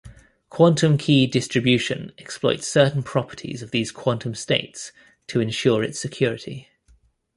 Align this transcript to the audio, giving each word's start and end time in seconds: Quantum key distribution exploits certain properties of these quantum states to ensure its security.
Quantum 0.49 0.97
key 0.97 1.27
distribution 1.27 2.11
exploits 2.17 2.67
certain 2.67 3.03
properties 3.03 3.61
of 3.61 3.69
these 3.69 3.91
quantum 3.91 4.33
states 4.33 4.91
to 5.27 5.39
ensure 5.39 5.83
its 5.83 5.99
security. 5.99 6.69